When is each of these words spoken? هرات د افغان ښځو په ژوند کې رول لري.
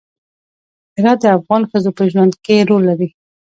هرات 0.97 1.19
د 1.21 1.25
افغان 1.37 1.61
ښځو 1.69 1.91
په 1.97 2.03
ژوند 2.11 2.33
کې 2.45 2.55
رول 2.69 2.83
لري. 2.89 3.07